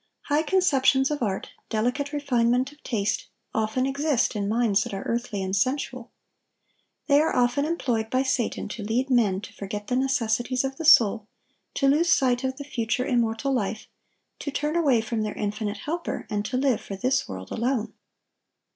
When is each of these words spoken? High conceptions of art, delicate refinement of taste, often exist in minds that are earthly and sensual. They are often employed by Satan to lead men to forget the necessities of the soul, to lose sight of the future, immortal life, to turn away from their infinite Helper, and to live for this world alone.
High 0.23 0.41
conceptions 0.41 1.11
of 1.11 1.21
art, 1.21 1.49
delicate 1.69 2.11
refinement 2.11 2.71
of 2.71 2.81
taste, 2.81 3.27
often 3.53 3.85
exist 3.85 4.35
in 4.35 4.49
minds 4.49 4.83
that 4.83 4.95
are 4.95 5.03
earthly 5.03 5.43
and 5.43 5.55
sensual. 5.55 6.09
They 7.05 7.21
are 7.21 7.35
often 7.35 7.65
employed 7.65 8.09
by 8.09 8.23
Satan 8.23 8.67
to 8.69 8.83
lead 8.83 9.11
men 9.11 9.41
to 9.41 9.53
forget 9.53 9.85
the 9.89 9.95
necessities 9.95 10.63
of 10.63 10.77
the 10.77 10.85
soul, 10.85 11.27
to 11.75 11.87
lose 11.87 12.11
sight 12.11 12.43
of 12.43 12.57
the 12.57 12.63
future, 12.63 13.05
immortal 13.05 13.53
life, 13.53 13.85
to 14.39 14.49
turn 14.49 14.75
away 14.75 15.01
from 15.01 15.21
their 15.21 15.35
infinite 15.35 15.77
Helper, 15.77 16.25
and 16.31 16.43
to 16.45 16.57
live 16.57 16.81
for 16.81 16.95
this 16.95 17.29
world 17.29 17.51
alone. 17.51 17.93